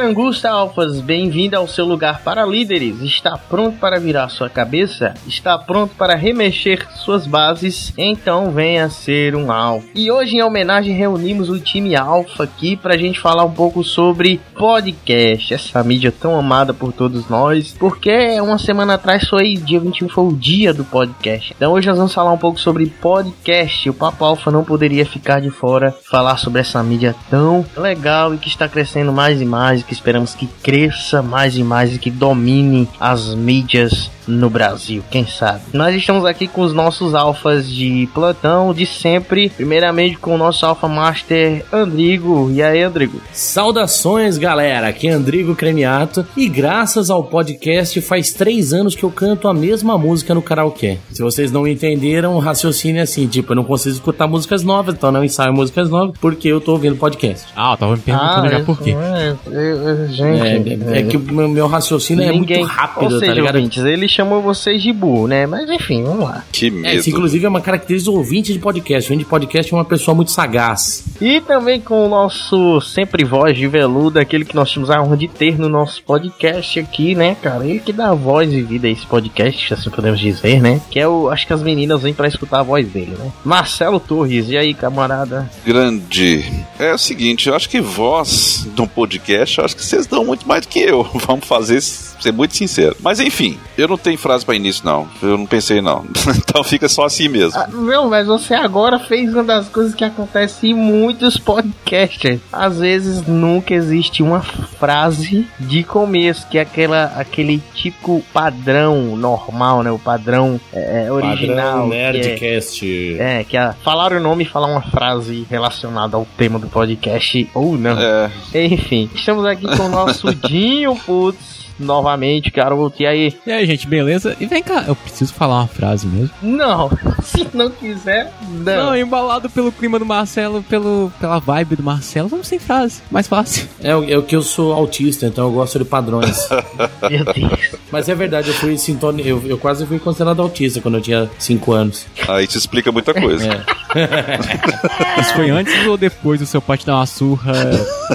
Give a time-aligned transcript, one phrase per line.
[0.00, 3.02] Perangusta Alfas, bem-vindo ao seu lugar para líderes.
[3.02, 5.12] Está pronto para virar sua cabeça?
[5.26, 7.92] Está pronto para remexer suas bases?
[7.98, 9.86] Então venha ser um alfa.
[9.94, 13.84] E hoje, em homenagem, reunimos o time alfa aqui para a gente falar um pouco
[13.84, 17.76] sobre podcast, essa mídia tão amada por todos nós.
[17.78, 21.52] Porque uma semana atrás foi dia 21, foi o dia do podcast.
[21.54, 23.90] Então hoje nós vamos falar um pouco sobre podcast.
[23.90, 28.38] O Papo Alfa não poderia ficar de fora falar sobre essa mídia tão legal e
[28.38, 32.12] que está crescendo mais e mais, que esperamos que cresça mais e mais e que
[32.12, 35.62] domine as mídias no Brasil, quem sabe.
[35.72, 40.64] Nós estamos aqui com os nossos alfas de plantão de sempre, primeiramente com o nosso
[40.64, 42.50] alfa master Andrigo.
[42.50, 43.20] E aí, Andrigo?
[43.32, 44.88] Saudações, galera.
[44.88, 49.54] Aqui é Andrigo Cremiato e graças ao podcast faz três anos que eu canto a
[49.54, 50.98] mesma música no karaokê.
[51.10, 54.94] Se vocês não entenderam, o raciocínio é assim, tipo, eu não consigo escutar músicas novas,
[54.94, 57.46] então não ensaio músicas novas porque eu tô ouvindo podcast.
[57.56, 58.94] Ah, eu tava me perguntando ah, já por quê.
[58.94, 63.18] É, é, gente, é, é, é que o meu, raciocínio Ninguém, é muito rápido, ou
[63.18, 63.56] seja, tá ligado?
[63.56, 65.46] Ouvintes, ele chamou vocês de burro, né?
[65.46, 66.44] Mas enfim, vamos lá.
[66.52, 66.86] Que é, medo.
[66.86, 69.08] É, isso, inclusive, é uma característica do ouvinte de podcast.
[69.08, 71.04] O ouvinte de podcast é uma pessoa muito sagaz.
[71.20, 75.16] E também com o nosso sempre voz de veludo, aquele que nós temos a honra
[75.16, 77.66] de ter no nosso podcast aqui, né, cara?
[77.66, 80.80] Ele que dá voz e vida a esse podcast, assim podemos dizer, né?
[80.90, 81.30] Que é o.
[81.30, 83.32] Acho que as meninas vêm para escutar a voz dele, né?
[83.44, 85.50] Marcelo Torres, e aí, camarada?
[85.64, 86.44] Grande.
[86.78, 90.24] É o seguinte, eu acho que voz de um podcast, eu acho que vocês dão
[90.24, 91.04] muito mais do que eu.
[91.26, 91.78] Vamos fazer
[92.22, 92.96] ser muito sincero.
[93.00, 95.08] Mas enfim, eu não tenho frase para início, não.
[95.22, 96.04] Eu não pensei, não.
[96.36, 97.58] então fica só assim mesmo.
[97.58, 102.40] Ah, não, mas você agora fez uma das coisas que acontece em muitos podcasts.
[102.52, 109.82] Às vezes nunca existe uma frase de começo, que é aquela, aquele tipo padrão normal,
[109.82, 109.90] né?
[109.90, 111.88] O padrão é, é original.
[111.88, 113.16] Padrão é- Nerdcast.
[113.18, 116.66] É, é, que é falar o nome e falar uma frase relacionada ao tema do
[116.68, 117.98] podcast ou não.
[117.98, 118.30] É.
[118.54, 123.02] Enfim, estamos aqui com o nosso Dinho Putz novamente, garoto.
[123.02, 123.36] E aí?
[123.46, 124.36] E aí, gente, beleza?
[124.38, 126.30] E vem cá, eu preciso falar uma frase mesmo?
[126.42, 126.90] Não,
[127.22, 128.76] se não quiser, não.
[128.76, 133.26] Não, embalado pelo clima do Marcelo, pelo, pela vibe do Marcelo, vamos sem frase, mais
[133.26, 133.68] fácil.
[133.82, 136.48] É, é o que eu sou autista, então eu gosto de padrões.
[137.10, 137.70] Meu Deus.
[137.90, 139.26] Mas é verdade, eu fui sintoni...
[139.26, 142.06] eu, eu quase fui considerado autista quando eu tinha 5 anos.
[142.28, 143.46] Aí te explica muita coisa.
[143.46, 143.64] É.
[145.20, 147.52] Isso foi antes ou depois do seu pai te dar uma surra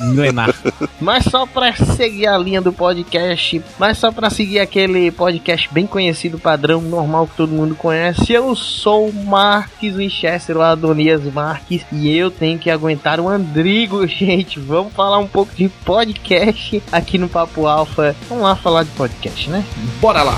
[0.04, 0.54] milenar?
[1.00, 5.86] Mas só pra seguir a linha do podcast, mas só para seguir aquele podcast bem
[5.86, 11.86] conhecido, padrão normal que todo mundo conhece, eu sou o Marques Winchester, o Adonias Marques,
[11.92, 14.60] e eu tenho que aguentar o Andrigo, gente.
[14.60, 18.16] Vamos falar um pouco de podcast aqui no Papo Alfa.
[18.30, 19.64] Vamos lá falar de podcast, né?
[20.00, 20.38] Bora lá!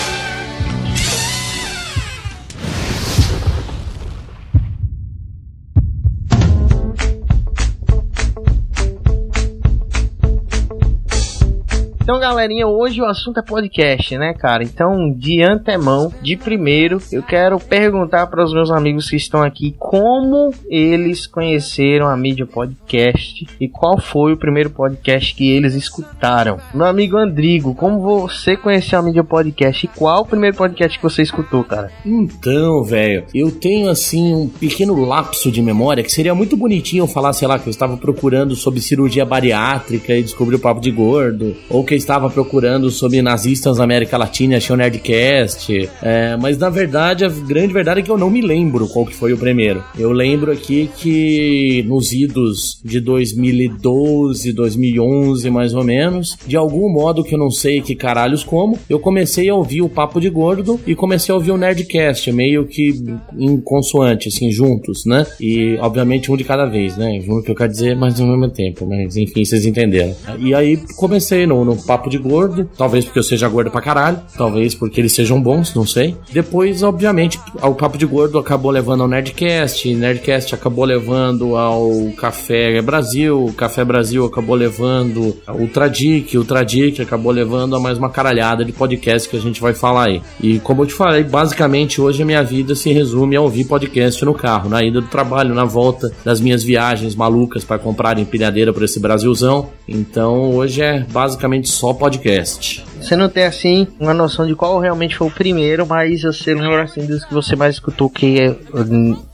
[12.11, 14.65] Então, galerinha, hoje o assunto é podcast, né, cara?
[14.65, 19.73] Então, de antemão, de primeiro, eu quero perguntar para os meus amigos que estão aqui
[19.79, 26.57] como eles conheceram a mídia podcast e qual foi o primeiro podcast que eles escutaram.
[26.73, 31.03] Meu amigo Andrigo, como você conheceu a mídia podcast e qual o primeiro podcast que
[31.03, 31.93] você escutou, cara?
[32.05, 37.07] Então, velho, eu tenho assim um pequeno lapso de memória que seria muito bonitinho eu
[37.07, 40.91] falar, sei lá, que eu estava procurando sobre cirurgia bariátrica e descobri o papo de
[40.91, 45.89] gordo, ou que estava procurando sobre nazistas na América Latina, achei o Nerdcast.
[46.01, 49.15] É, mas na verdade, a grande verdade é que eu não me lembro qual que
[49.15, 49.83] foi o primeiro.
[49.97, 57.23] Eu lembro aqui que nos idos de 2012, 2011, mais ou menos, de algum modo
[57.23, 60.79] que eu não sei que caralhos como, eu comecei a ouvir o Papo de Gordo
[60.85, 62.93] e comecei a ouvir o Nerdcast, meio que
[63.37, 65.25] em consoante, assim, juntos, né?
[65.39, 67.19] E obviamente um de cada vez, né?
[67.21, 70.15] Junto que eu quero dizer, mas ao mesmo tempo, mas enfim, vocês entenderam.
[70.39, 74.21] E aí comecei no, no Papo de Gordo, talvez porque eu seja gordo pra caralho,
[74.37, 76.15] talvez porque eles sejam bons, não sei.
[76.31, 82.81] Depois, obviamente, o Papo de Gordo acabou levando ao Nerdcast, Nerdcast acabou levando ao Café
[82.81, 88.71] Brasil, Café Brasil acabou levando ao Ultradic, Ultradic acabou levando a mais uma caralhada de
[88.71, 90.21] podcast que a gente vai falar aí.
[90.39, 94.23] E como eu te falei, basicamente hoje a minha vida se resume a ouvir podcast
[94.23, 98.71] no carro, na ida do trabalho, na volta das minhas viagens malucas para comprar empilhadeira
[98.71, 99.69] para esse Brasilzão.
[99.85, 102.90] Então hoje é basicamente só podcast.
[103.01, 106.83] Você não tem assim uma noção de qual realmente foi o primeiro, mas você lembra
[106.83, 108.55] assim dos que você mais escutou que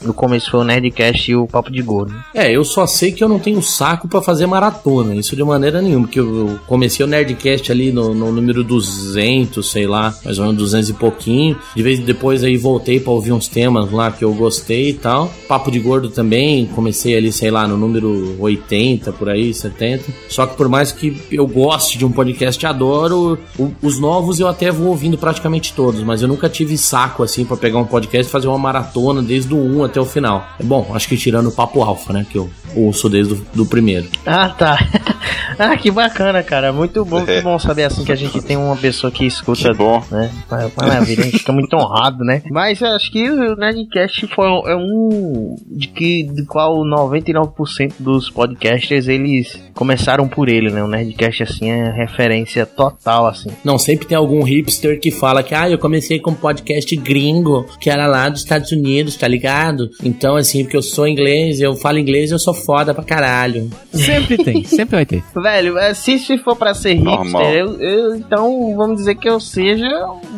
[0.01, 2.15] no começo foi o Nerdcast e o Papo de Gordo.
[2.33, 5.81] É, eu só sei que eu não tenho saco para fazer maratona, isso de maneira
[5.81, 10.45] nenhuma, porque eu comecei o Nerdcast ali no, no, número 200, sei lá, mais ou
[10.45, 11.59] menos 200 e pouquinho.
[11.75, 15.31] De vez depois aí voltei para ouvir uns temas lá que eu gostei e tal.
[15.47, 20.05] Papo de Gordo também, comecei ali, sei lá, no número 80 por aí, 70.
[20.29, 24.47] Só que por mais que eu goste de um podcast, adoro o, os novos eu
[24.47, 28.27] até vou ouvindo praticamente todos, mas eu nunca tive saco assim para pegar um podcast
[28.27, 30.47] e fazer uma maratona desde o 1 até o final.
[30.59, 32.25] É bom, acho que tirando o Papo Alfa, né?
[32.29, 34.07] Que eu ouço desde do, do primeiro.
[34.25, 34.77] Ah, tá.
[35.57, 36.71] ah, que bacana, cara.
[36.71, 37.41] Muito bom, é.
[37.41, 39.71] bom saber assim que a gente tem uma pessoa que escuta.
[39.71, 40.03] Que bom.
[40.11, 40.31] Né?
[40.75, 42.41] Maravilha, a gente fica muito honrado, né?
[42.49, 48.29] Mas eu acho que o Nerdcast foi é um de que de qual 99% dos
[48.29, 50.83] podcasters eles começaram por ele, né?
[50.83, 53.57] O Nerdcast assim é referência total assim assim.
[53.63, 57.65] Não, sempre tem algum hipster que fala que, ah, eu comecei com um podcast gringo,
[57.79, 59.89] que era lá dos Estados Unidos, tá ligado?
[60.03, 63.69] Então, assim, porque eu sou inglês, eu falo inglês, eu sou foda pra caralho.
[63.91, 65.23] Sempre tem, sempre vai ter.
[65.35, 69.39] Velho, é, se, se for pra ser hipster, eu, eu, então vamos dizer que eu
[69.39, 69.87] seja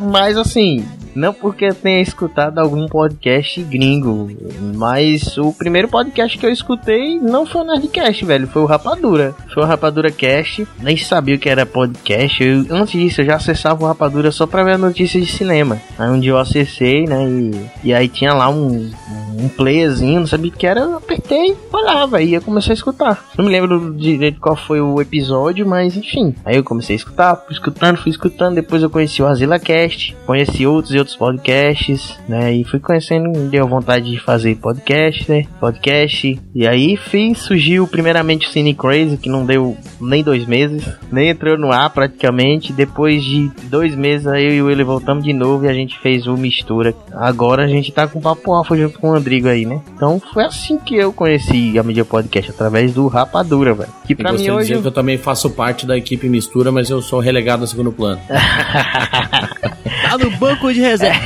[0.02, 0.86] mais assim,
[1.16, 4.30] não porque eu tenha escutado algum podcast gringo,
[4.76, 9.36] mas o primeiro podcast que eu escutei não foi o Nerdcast, velho, foi o Rapadura.
[9.54, 12.44] Foi o Rapadura Cast, nem sabia o que era podcast.
[12.44, 15.80] Eu, antes disso, eu já acessava o Rapadura só pra ver notícias de cinema.
[15.98, 18.92] Aí um dia eu acessei, né, e, e aí tinha lá um,
[19.38, 23.26] um playerzinho, não sabia o que era, eu apertei, olhava, e eu comecei a escutar.
[23.38, 26.36] Não me lembro direito qual foi o episódio, mas enfim.
[26.46, 30.16] Aí eu comecei a escutar, fui escutando, fui escutando, depois eu conheci o Azila Cast,
[30.26, 32.54] conheci outros outros podcasts, né?
[32.54, 35.46] E fui conhecendo, deu vontade de fazer podcast, né?
[35.60, 36.40] Podcast.
[36.54, 41.30] E aí fiz, surgiu primeiramente o Cine Crazy, que não deu nem dois meses, nem
[41.30, 42.74] entrou no ar praticamente.
[42.74, 46.28] Depois de dois meses, aí eu e ele voltamos de novo e a gente fez
[46.28, 46.94] o Mistura.
[47.14, 49.82] Agora a gente tá com o Papo Alfa junto com o Rodrigo aí, né?
[49.96, 53.90] Então foi assim que eu conheci a mídia podcast, através do Rapadura, velho.
[54.06, 54.80] Que pra mim hoje.
[54.80, 58.22] Que eu também faço parte da equipe Mistura, mas eu sou relegado a segundo plano.
[58.30, 61.20] tá no banco de reserva.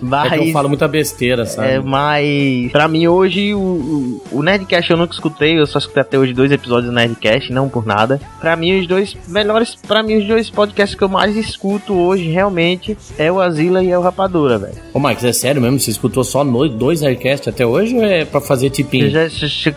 [0.00, 1.68] mas, é que eu falo muita besteira, sabe?
[1.68, 6.18] É, mas pra mim hoje o, o, Nerdcast eu nunca escutei, eu só escutei até
[6.18, 8.20] hoje dois episódios do Nerdcast, não por nada.
[8.40, 12.28] Pra mim os dois melhores, pra mim os dois podcasts que eu mais escuto hoje
[12.28, 14.74] realmente é o Azila e é o Rapadura, velho.
[14.92, 15.78] Ô Max, é sério mesmo?
[15.78, 19.06] Você escutou só no, dois Nerdcasts até hoje ou é pra fazer tipinho?
[19.06, 19.28] Eu, já,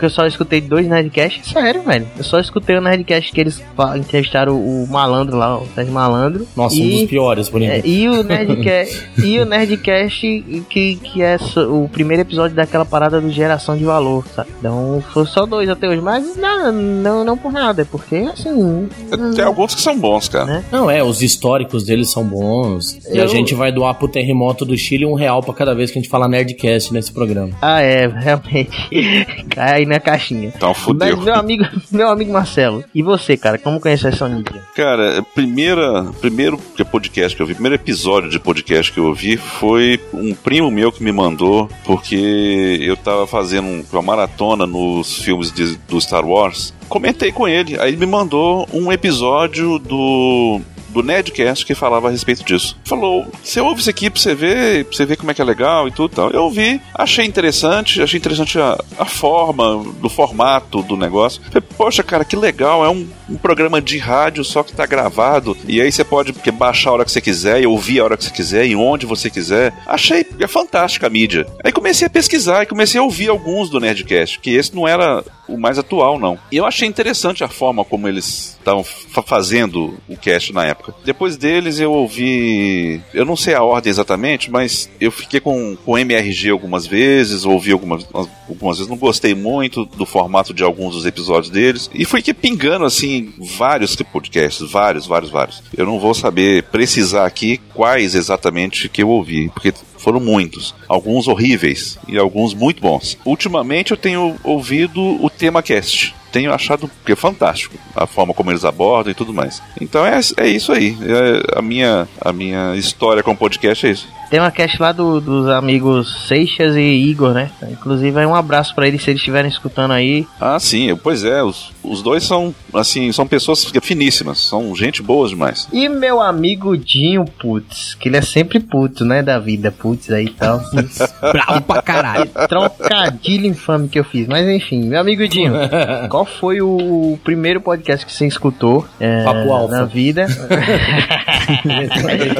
[0.02, 2.08] eu só escutei dois Nerdcasts, sério, velho.
[2.18, 3.62] Eu só escutei o Nerdcast que eles
[3.96, 6.48] entrevistaram o, o malandro lá, o Sérgio Malandro.
[6.56, 10.22] Nossa, e, um dos piores, por é, e o Nerdcast, e o Nerdcast
[10.70, 11.38] que, que é
[11.70, 14.50] o primeiro episódio daquela parada do Geração de Valor, sabe?
[14.60, 18.90] Então, foi só dois até hoje, mas não, não, não por nada, é porque assim.
[19.36, 20.46] Tem alguns que são bons, cara.
[20.46, 20.66] Né?
[20.72, 23.00] Não, é, os históricos deles são bons.
[23.06, 23.16] Eu...
[23.16, 26.00] E a gente vai doar pro terremoto do Chile um real pra cada vez que
[26.00, 27.52] a gente fala Nerdcast nesse programa.
[27.62, 28.72] Ah, é, realmente.
[29.50, 30.52] Cai aí na caixinha.
[30.56, 31.18] Então, fudeu.
[31.18, 34.62] Mas, meu amigo, meu amigo Marcelo, e você, cara, como conhece essa mídia?
[34.76, 36.60] Cara, primeira, primeiro
[36.92, 40.92] podcast que eu vi, primeiro episódio de podcast que eu ouvi foi um primo meu
[40.92, 46.72] que me mandou, porque eu tava fazendo uma maratona nos filmes de, do Star Wars.
[46.88, 52.12] Comentei com ele, aí ele me mandou um episódio do do Nedcast que falava a
[52.12, 52.78] respeito disso.
[52.84, 55.46] Falou: você ouve isso aqui pra você ver, pra você ver como é que é
[55.46, 56.30] legal e tudo tal.
[56.32, 61.42] Eu ouvi, achei interessante, achei interessante a, a forma, do formato do negócio.
[61.52, 65.58] Falei, poxa, cara, que legal, é um, um, programa de rádio só que tá gravado.
[65.68, 68.24] E aí você pode baixar a hora que você quiser e ouvir a hora que
[68.24, 69.74] você quiser e onde você quiser.
[69.86, 71.46] Achei é fantástica a mídia.
[71.64, 75.24] Aí comecei a pesquisar e comecei a ouvir alguns do Nerdcast, que esse não era
[75.54, 76.38] o mais atual, não.
[76.52, 80.94] E eu achei interessante a forma como eles estavam fazendo o cast na época.
[81.04, 85.98] Depois deles eu ouvi, eu não sei a ordem exatamente, mas eu fiquei com, com
[85.98, 91.06] MRG algumas vezes, ouvi algumas, algumas vezes, não gostei muito do formato de alguns dos
[91.06, 95.64] episódios deles, e fui que pingando assim vários podcasts, vários, vários, vários.
[95.76, 100.74] Eu não vou saber precisar aqui quais exatamente que eu ouvi, porque foram muitos.
[100.88, 103.18] Alguns horríveis e alguns muito bons.
[103.26, 108.52] Ultimamente eu tenho ouvido o tema cast tenho achado que é fantástico a forma como
[108.52, 109.62] eles abordam e tudo mais.
[109.80, 110.98] Então é, é isso aí.
[111.02, 114.08] É, a, minha, a minha história com o podcast é isso.
[114.32, 117.52] Tem uma cast lá do, dos amigos Seixas e Igor, né?
[117.70, 120.26] Inclusive, é um abraço para eles se eles estiverem escutando aí.
[120.40, 121.44] Ah, sim, pois é.
[121.44, 125.68] Os, os dois são, assim, são pessoas finíssimas, são gente boa demais.
[125.74, 130.28] E meu amigo Dinho, putz, que ele é sempre puto, né, da vida, putz aí
[130.28, 130.62] e tal.
[131.20, 132.32] Bravo pra caralho.
[132.48, 134.28] Trocadilho infame que eu fiz.
[134.28, 135.54] Mas enfim, meu amigo Dinho,
[136.22, 139.74] qual foi o primeiro podcast que você escutou é, Papo Alfa.
[139.76, 140.28] na vida?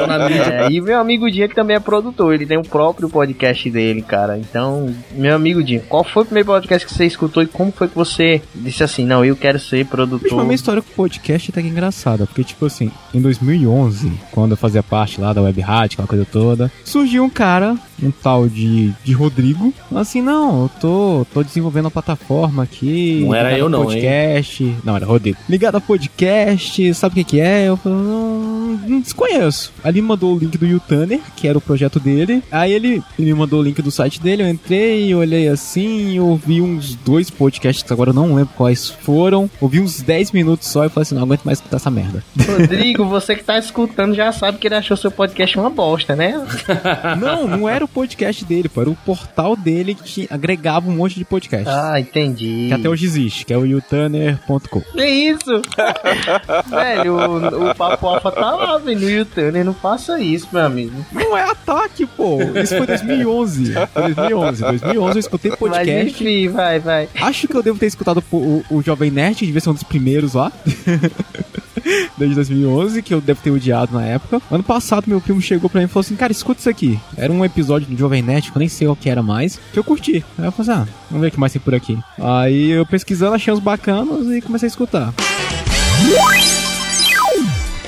[0.06, 0.30] Na.
[0.30, 4.02] É, e meu amigo Dinho, que também é produtor, ele tem o próprio podcast dele,
[4.02, 4.38] cara.
[4.38, 7.88] Então, meu amigo Dinho, qual foi o primeiro podcast que você escutou e como foi
[7.88, 10.40] que você disse assim, não, eu quero ser Bicho, produtor?
[10.40, 14.12] a minha história com o podcast é até que engraçada, porque, tipo assim, em 2011,
[14.30, 18.10] quando eu fazia parte lá da Web Rádio, aquela coisa toda, surgiu um cara, um
[18.10, 23.22] tal de, de Rodrigo, assim, não, eu tô, tô desenvolvendo uma plataforma aqui.
[23.24, 24.76] Não era eu a não, podcast.
[24.84, 25.38] Não, era Rodrigo.
[25.48, 27.68] Ligado a podcast, sabe o que que é?
[27.68, 29.72] Eu falei, não, não desconheço.
[29.82, 32.42] Ali me mandou o link do YouTuner, que era o projeto dele.
[32.50, 36.60] Aí ele, ele me mandou o link do site dele, eu entrei, olhei assim, ouvi
[36.60, 39.50] uns dois podcasts, agora eu não lembro quais foram.
[39.60, 42.24] Ouvi uns 10 minutos só e falei assim, não aguento mais escutar essa merda.
[42.46, 46.44] Rodrigo, você que tá escutando já sabe que ele achou seu podcast uma bosta, né?
[47.20, 51.14] não, não era o podcast dele, pô, era o portal dele que agregava um monte
[51.16, 51.68] de podcast.
[51.68, 52.66] Ah, entendi.
[52.68, 54.80] Que até hoje existe, que é o youtuner.com.
[54.80, 55.62] Que isso?
[56.70, 59.64] velho, o, o Papo Alfa tá lá, velho, no YouTube.
[59.64, 61.04] Não faça isso, meu amigo.
[61.12, 62.38] Não é ataque, pô.
[62.62, 63.72] Isso foi 2011.
[63.72, 64.62] Foi 2011.
[64.62, 66.10] 2011 eu escutei Mas podcast.
[66.10, 67.08] enfim, vai, vai.
[67.20, 69.82] Acho que eu devo ter escutado o, o, o Jovem Nerd, devia ser um dos
[69.82, 70.52] primeiros lá.
[72.16, 74.40] Desde 2011, que eu devo ter odiado na época.
[74.50, 76.98] Ano passado, meu primo chegou pra mim e falou assim: Cara, escuta isso aqui.
[77.16, 79.78] Era um episódio do Jovem Nerd, que eu nem sei o que era mais, que
[79.78, 80.24] eu curti.
[80.38, 81.98] Aí eu falei assim: Ah, vamos ver o que mais tem por aqui.
[82.18, 85.12] Aí eu pesquisando, achei uns bacanas e comecei a escutar.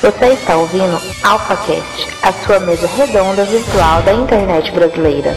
[0.01, 5.35] Você está ouvindo AlphaCast, a sua mesa redonda virtual da internet brasileira.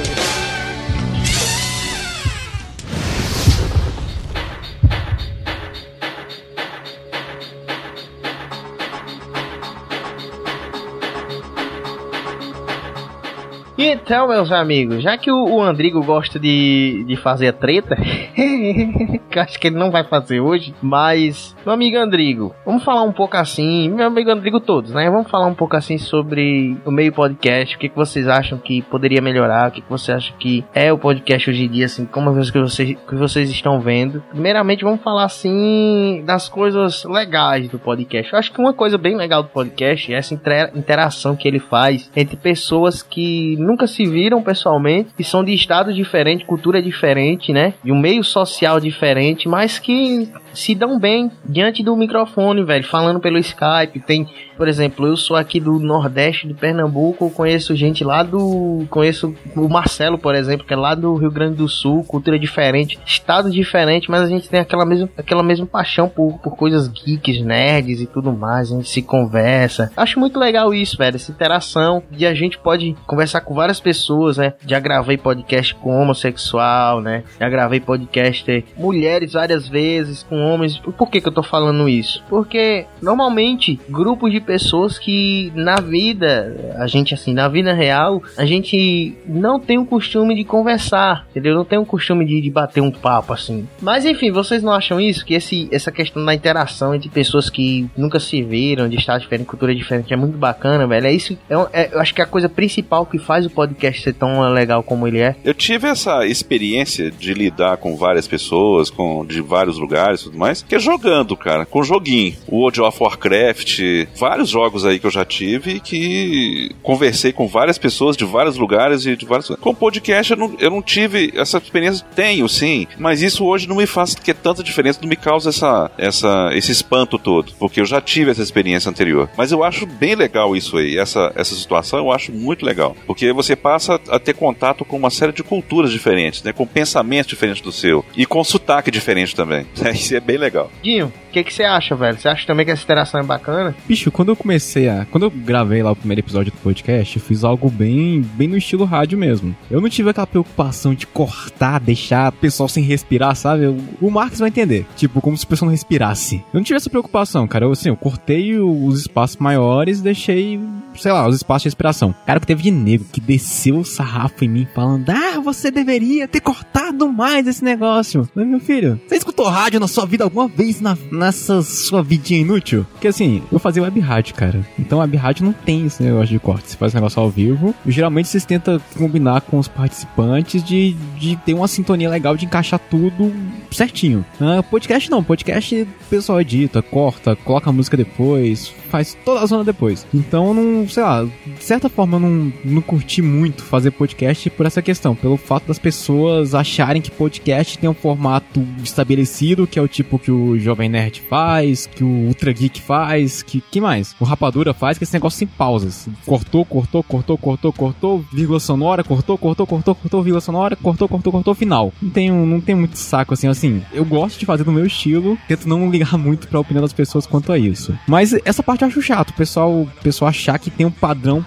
[13.89, 17.95] Então, meus amigos, já que o, o Andrigo gosta de, de fazer treta,
[19.31, 23.13] que acho que ele não vai fazer hoje, mas, meu amigo Andrigo, vamos falar um
[23.13, 25.09] pouco assim, meu amigo Andrigo todos, né?
[25.09, 28.81] Vamos falar um pouco assim sobre o meio podcast, o que, que vocês acham que
[28.81, 32.05] poderia melhorar, o que, que você acha que é o podcast hoje em dia, assim,
[32.05, 34.21] como as coisas que vocês, que vocês estão vendo.
[34.31, 38.33] Primeiramente, vamos falar assim das coisas legais do podcast.
[38.33, 41.59] Eu acho que uma coisa bem legal do podcast é essa inter- interação que ele
[41.59, 47.53] faz entre pessoas que nunca se viram pessoalmente, que são de estados diferentes, cultura diferente,
[47.53, 47.75] né?
[47.83, 53.19] De um meio social diferente, mas que se dão bem diante do microfone, velho, falando
[53.19, 53.99] pelo Skype.
[54.05, 58.85] Tem, por exemplo, eu sou aqui do Nordeste de Pernambuco, conheço gente lá do.
[58.89, 62.97] Conheço o Marcelo, por exemplo, que é lá do Rio Grande do Sul, cultura diferente,
[63.05, 67.41] estado diferente, mas a gente tem aquela mesma, aquela mesma paixão por, por coisas geeks,
[67.41, 68.71] nerds e tudo mais.
[68.71, 69.91] A gente se conversa.
[69.95, 72.01] Acho muito legal isso, velho, essa interação.
[72.17, 74.53] E a gente pode conversar com várias pessoas, né?
[74.65, 77.23] Já gravei podcast com homossexual, né?
[77.39, 80.77] Já gravei podcast mulheres várias vezes, com homens.
[80.77, 82.23] Por que, que eu tô falando isso?
[82.29, 88.45] Porque normalmente grupos de pessoas que na vida, a gente assim, na vida real, a
[88.45, 91.55] gente não tem o costume de conversar, entendeu?
[91.55, 93.67] Não tem o costume de, de bater um papo assim.
[93.81, 95.25] Mas enfim, vocês não acham isso?
[95.25, 99.47] Que esse, essa questão da interação entre pessoas que nunca se viram, de estado diferente,
[99.47, 101.07] cultura diferente, é muito bacana, velho.
[101.07, 104.01] É isso, é, é- eu acho que é a coisa principal que faz o podcast
[104.01, 105.35] ser tão legal como ele é.
[105.43, 110.37] Eu tive essa experiência de lidar com várias pessoas, com de vários lugares e tudo
[110.37, 112.35] mais, que é jogando, cara, com joguinho.
[112.47, 113.81] World of Warcraft,
[114.15, 119.05] vários jogos aí que eu já tive que conversei com várias pessoas de vários lugares
[119.05, 119.47] e de vários.
[119.59, 123.75] Com podcast eu não, eu não tive essa experiência, tenho sim, mas isso hoje não
[123.75, 127.81] me faz que é tanta diferença, não me causa essa, essa, esse espanto todo, porque
[127.81, 129.29] eu já tive essa experiência anterior.
[129.37, 133.31] Mas eu acho bem legal isso aí, essa, essa situação eu acho muito legal, porque
[133.37, 137.61] você passa a ter contato com uma série de culturas diferentes, né, com pensamentos diferentes
[137.61, 139.65] do seu e com sotaque diferente também.
[139.93, 140.69] Isso é bem legal.
[140.83, 142.17] Dinho, o que, que você acha, velho?
[142.19, 143.75] Você acha também que essa interação é bacana?
[143.87, 145.05] Bicho, quando eu comecei a.
[145.11, 148.57] Quando eu gravei lá o primeiro episódio do podcast, eu fiz algo bem, bem no
[148.57, 149.55] estilo rádio mesmo.
[149.69, 153.63] Eu não tive aquela preocupação de cortar, deixar o pessoal sem respirar, sabe?
[153.65, 154.85] Eu- o Marcos vai entender.
[154.95, 156.37] Tipo, como se o pessoal não respirasse.
[156.53, 157.65] Eu não tive essa preocupação, cara.
[157.65, 160.59] Eu, assim, eu cortei os espaços maiores e deixei,
[160.95, 162.15] sei lá, os espaços de respiração.
[162.25, 165.69] Cara, o que teve de nego que desceu o sarrafo em mim falando: Ah, você
[165.69, 168.27] deveria ter cortado mais esse negócio.
[168.33, 172.39] Mas, meu filho, você escutou rádio na sua vida alguma vez na, nessa sua vidinha
[172.39, 172.85] inútil?
[172.93, 174.65] Porque assim, eu fazia web rádio, cara.
[174.79, 176.69] Então web rádio não tem esse negócio de corte.
[176.69, 177.75] Você faz negócio ao vivo.
[177.85, 182.45] E, geralmente vocês tentam combinar com os participantes de, de ter uma sintonia legal de
[182.45, 183.33] encaixar tudo
[183.71, 184.25] certinho.
[184.39, 185.23] Uh, podcast não.
[185.23, 190.05] Podcast o pessoal edita, corta, coloca a música depois, faz toda a zona depois.
[190.13, 194.65] Então, não, sei lá, de certa forma eu não, não curti muito fazer podcast por
[194.65, 199.81] essa questão, pelo fato das pessoas acharem que podcast tem um formato estabelecido, que é
[199.81, 204.15] o tipo que o Jovem Nerd faz, que o Ultra Geek faz, que, que mais?
[204.19, 206.07] O Rapadura faz, que é esse negócio sem pausas.
[206.25, 211.31] Cortou, cortou, cortou, cortou, cortou, vírgula sonora, cortou, cortou, cortou, cortou, vírgula sonora, cortou, cortou,
[211.33, 211.91] cortou, final.
[212.01, 213.81] Não tem, não tem muito saco assim, assim.
[213.91, 217.27] Eu gosto de fazer do meu estilo, tento não ligar muito pra opinião das pessoas
[217.27, 217.93] quanto a isso.
[218.07, 219.29] Mas essa parte parte eu acho chato.
[219.31, 221.43] O pessoal, o pessoal achar que tem um padrão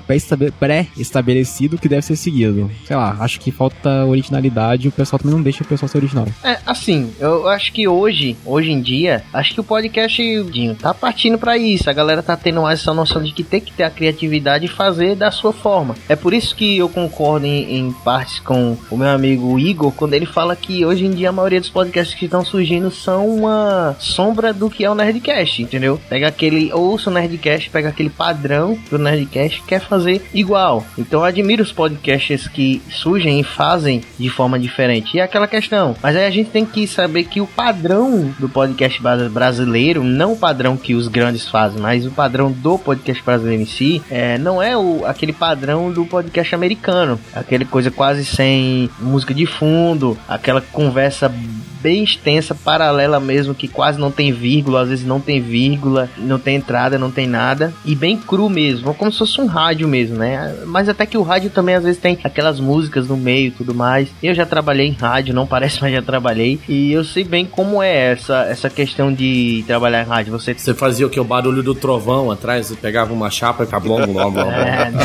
[0.59, 2.71] pré-estabelecido que deve ser seguido.
[2.87, 6.27] Sei lá, acho que falta originalidade o pessoal também não deixa o pessoal ser original.
[6.43, 10.93] É, assim, eu acho que hoje, hoje em dia, acho que o podcast Dinho, tá
[10.93, 11.89] partindo para isso.
[11.89, 14.69] A galera tá tendo mais essa noção de que tem que ter a criatividade e
[14.69, 15.95] fazer da sua forma.
[16.09, 20.15] É por isso que eu concordo em, em partes com o meu amigo Igor, quando
[20.15, 23.97] ele fala que hoje em dia a maioria dos podcasts que estão surgindo são uma
[23.99, 26.01] sombra do que é o Nerdcast, entendeu?
[26.09, 30.85] Pega aquele ouço Nerdcast pega aquele padrão do Nerdcast quer fazer igual.
[30.99, 31.27] Então eu
[31.59, 35.17] os podcasts que surgem e fazem de forma diferente.
[35.17, 35.97] E é aquela questão.
[36.03, 40.37] Mas aí a gente tem que saber que o padrão do podcast brasileiro, não o
[40.37, 44.63] padrão que os grandes fazem, mas o padrão do podcast brasileiro em si, é, não
[44.63, 47.19] é o, aquele padrão do podcast americano.
[47.35, 51.33] Aquele coisa quase sem música de fundo, aquela conversa
[51.81, 56.39] bem extensa, paralela mesmo, que quase não tem vírgula, às vezes não tem vírgula, não
[56.39, 60.17] tem entrada, não tem nada, e bem cru mesmo, como se fosse um rádio mesmo,
[60.17, 60.55] né?
[60.67, 63.75] Mas até que o rádio também às vezes tem aquelas músicas no meio e tudo
[63.75, 64.09] mais.
[64.23, 67.83] Eu já trabalhei em rádio, não parece, mas já trabalhei, e eu sei bem como
[67.83, 70.33] é essa, essa questão de trabalhar em rádio.
[70.33, 71.21] Você, você fazia o que?
[71.21, 74.51] O barulho do trovão atrás, você pegava uma chapa e blom, blom, blom.
[74.61, 75.01] É, não,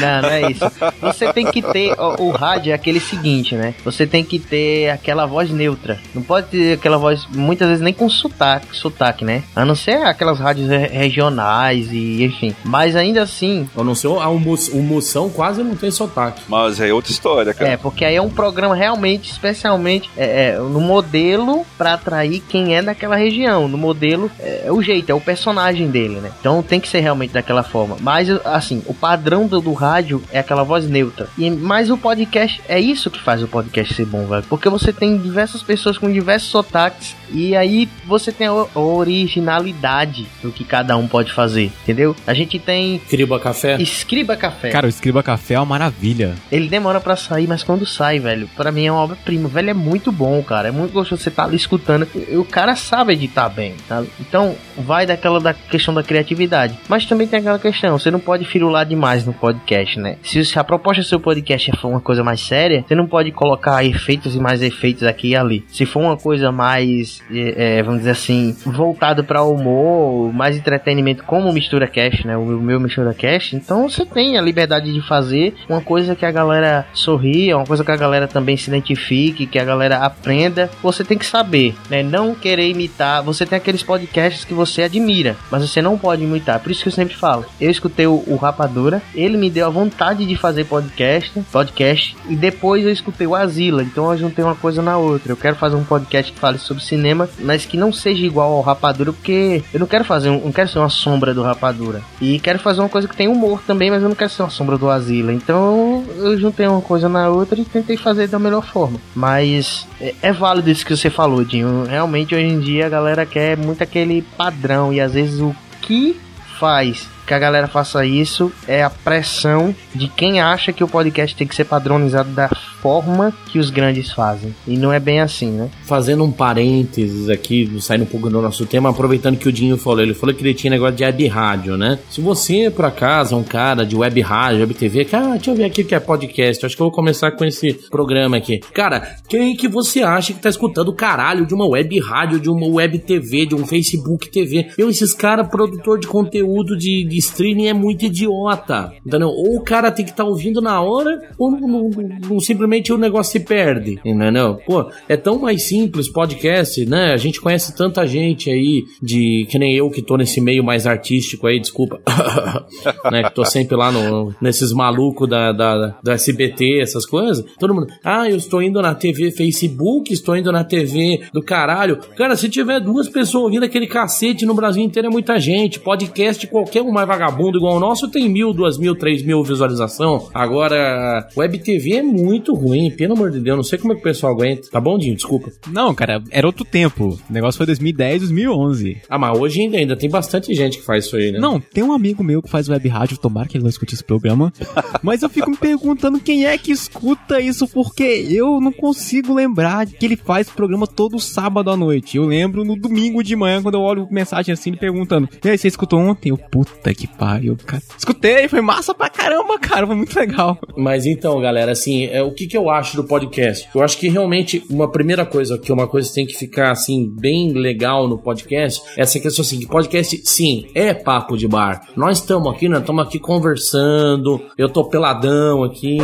[0.00, 0.64] não, não é isso.
[1.00, 3.74] Você tem que ter, o, o rádio é aquele seguinte, né?
[3.84, 5.98] Você tem que ter aquela voz neutra.
[6.14, 9.42] Não pode ter aquela voz, muitas vezes nem com sotaque, sotaque, né?
[9.54, 12.54] A não ser aquelas rádios regionais e enfim.
[12.64, 13.68] Mas ainda assim.
[13.76, 16.42] A não ser o, o Moção quase não tem sotaque.
[16.48, 17.72] Mas é outra história, cara.
[17.72, 22.76] É, porque aí é um programa realmente, especialmente é, é, no modelo para atrair quem
[22.76, 23.68] é daquela região.
[23.68, 26.30] No modelo, é, é, o jeito, é o personagem dele, né?
[26.40, 27.96] Então tem que ser realmente daquela forma.
[28.00, 31.28] Mas, assim, o padrão do, do rádio é aquela voz neutra.
[31.36, 34.44] E, mas o podcast, é isso que faz o podcast ser bom, velho.
[34.48, 40.26] Porque você tem diversas pessoas pessoas com diversos sotaques e aí você tem a originalidade
[40.42, 42.16] do que cada um pode fazer, entendeu?
[42.26, 42.96] A gente tem.
[42.96, 43.80] Escriba Café?
[43.80, 44.70] Escriba Café.
[44.70, 46.34] Cara, o Escriba Café é uma maravilha.
[46.50, 49.48] Ele demora para sair, mas quando sai, velho, para mim é uma obra-prima.
[49.48, 50.68] Velho, é muito bom, cara.
[50.68, 52.06] É muito gostoso você tá ali escutando.
[52.32, 54.02] O cara sabe editar bem, tá?
[54.20, 56.78] Então, vai daquela da questão da criatividade.
[56.88, 60.16] Mas também tem aquela questão, você não pode firular demais no podcast, né?
[60.22, 63.84] Se a proposta do seu podcast for uma coisa mais séria, você não pode colocar
[63.84, 65.64] efeitos e mais efeitos aqui e ali.
[65.68, 71.48] Se for uma coisa mais é, vamos dizer assim, voltado para humor, mais entretenimento, como
[71.48, 72.36] o Mistura Cast, né?
[72.36, 73.56] O meu Mistura Cast.
[73.56, 75.27] Então você tem a liberdade de fazer
[75.68, 79.58] uma coisa que a galera sorria, uma coisa que a galera também se identifique, que
[79.58, 80.70] a galera aprenda.
[80.82, 82.02] Você tem que saber, né?
[82.02, 83.22] Não querer imitar.
[83.22, 86.60] Você tem aqueles podcasts que você admira, mas você não pode imitar.
[86.60, 87.44] Por isso que eu sempre falo.
[87.60, 92.36] Eu escutei o, o Rapadura, ele me deu a vontade de fazer podcast, podcast, e
[92.36, 93.82] depois eu escutei o Asila.
[93.82, 95.32] Então eu juntei uma coisa na outra.
[95.32, 98.60] Eu quero fazer um podcast que fale sobre cinema, mas que não seja igual ao
[98.60, 102.02] Rapadura, porque eu não quero fazer, um, não quero ser uma sombra do Rapadura.
[102.20, 104.50] E quero fazer uma coisa que tem humor também, mas eu não quero ser uma
[104.50, 105.17] sombra do Asila.
[105.32, 108.98] Então eu juntei uma coisa na outra e tentei fazer da melhor forma.
[109.14, 111.84] Mas é, é válido isso que você falou, Dinho.
[111.88, 116.18] Realmente hoje em dia a galera quer muito aquele padrão e às vezes o que
[116.58, 121.36] faz que a galera faça isso é a pressão de quem acha que o podcast
[121.36, 124.54] tem que ser padronizado da forma que os grandes fazem.
[124.66, 125.68] E não é bem assim, né?
[125.84, 130.00] Fazendo um parênteses aqui, saindo um pouco do nosso tema, aproveitando que o Dinho falou,
[130.00, 131.98] ele falou que ele tinha negócio de web rádio, né?
[132.08, 135.50] Se você, por acaso, é um cara de web rádio, web TV, que, ah, deixa
[135.50, 138.38] eu ver aqui o que é podcast, acho que eu vou começar com esse programa
[138.38, 138.60] aqui.
[138.72, 142.48] Cara, quem que você acha que tá escutando o caralho de uma web rádio, de
[142.48, 144.70] uma web TV, de um Facebook TV?
[144.78, 148.92] Eu, esses caras, produtor de conteúdo de, de streaming é muito idiota.
[149.04, 149.28] Entendeu?
[149.28, 151.90] Ou o cara tem que estar tá ouvindo na hora, ou não,
[152.28, 153.98] não, simplesmente o negócio se perde.
[154.04, 154.58] Entendeu?
[154.66, 157.12] Pô, é tão mais simples podcast, né?
[157.12, 160.86] A gente conhece tanta gente aí de que nem eu que tô nesse meio mais
[160.86, 162.00] artístico aí, desculpa.
[163.10, 163.24] né?
[163.24, 167.44] Que tô sempre lá no, nesses malucos da, da, da SBT, essas coisas.
[167.58, 171.98] Todo mundo, ah, eu estou indo na TV Facebook, estou indo na TV do caralho.
[172.16, 175.80] Cara, se tiver duas pessoas ouvindo aquele cacete no Brasil inteiro, é muita gente.
[175.80, 180.28] Podcast, qualquer um mais vagabundo igual o nosso tem mil, duas mil, três mil visualização.
[180.32, 183.56] Agora, Web TV é muito ruim, pelo amor de Deus.
[183.56, 184.68] Não sei como é que o pessoal aguenta.
[184.70, 185.16] Tá bom, Dinho?
[185.16, 185.50] Desculpa.
[185.68, 187.18] Não, cara, era outro tempo.
[187.28, 189.02] O negócio foi 2010, 2011.
[189.08, 191.38] Ah, mas hoje ainda, ainda tem bastante gente que faz isso aí, né?
[191.38, 194.04] Não, tem um amigo meu que faz web rádio, tomara que ele não escute esse
[194.04, 194.52] programa.
[195.02, 199.86] mas eu fico me perguntando quem é que escuta isso, porque eu não consigo lembrar
[199.86, 202.16] que ele faz programa todo sábado à noite.
[202.16, 205.56] Eu lembro no domingo de manhã, quando eu olho mensagem assim, ele perguntando: E aí,
[205.56, 206.30] você escutou ontem?
[206.30, 207.82] Eu, puta que pariu, cara.
[207.96, 210.58] Escutei, foi massa pra caramba, cara, foi muito legal.
[210.76, 213.68] Mas então, galera, assim, é, o que, que eu acho do podcast?
[213.74, 217.08] Eu acho que realmente uma primeira coisa, que uma coisa que tem que ficar assim,
[217.08, 221.82] bem legal no podcast, é essa questão assim, que podcast, sim, é papo de bar.
[221.96, 225.98] Nós estamos aqui, nós estamos aqui conversando, eu tô peladão aqui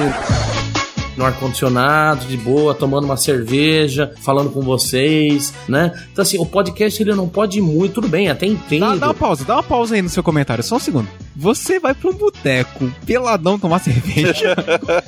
[1.16, 5.92] no ar-condicionado, de boa, tomando uma cerveja, falando com vocês, né?
[6.12, 8.80] Então, assim, o podcast ele não pode ir muito, tudo bem, até entendo.
[8.80, 11.08] Dá, dá uma pausa, dá uma pausa aí no seu comentário, só um segundo.
[11.36, 14.54] Você vai pra um boteco peladão tomar cerveja?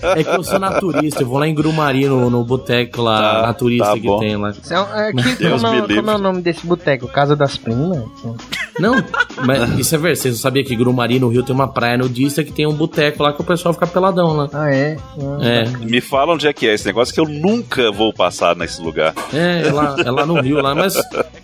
[0.02, 3.46] é que eu sou naturista, eu vou lá em Grumari no, no boteco lá, tá,
[3.46, 4.50] naturista tá que tem lá.
[4.50, 7.06] É, que, como, é, como, é o nome desse boteco?
[7.06, 8.02] Casa das Primas?
[8.78, 8.94] Não,
[9.44, 10.20] mas isso é verdade.
[10.20, 13.22] Vocês não sabiam que Grumari no Rio tem uma praia nudista que tem um boteco
[13.22, 14.48] lá que o pessoal fica peladão lá.
[14.52, 14.96] Ah, é?
[15.18, 15.64] Ah, é.
[15.84, 19.14] Me fala onde é que é esse negócio que eu nunca vou passar nesse lugar.
[19.32, 20.94] É, é lá, é lá no Rio, lá, mas.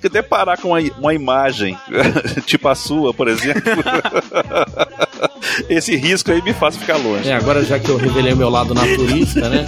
[0.00, 1.78] Que deparar com uma, uma imagem,
[2.44, 3.62] tipo a sua, por exemplo.
[5.68, 7.28] Esse risco aí me faz ficar longe.
[7.28, 9.64] É, agora já que eu revelei meu lado naturista, né?